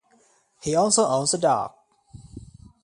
[0.63, 1.73] He also owns a dog.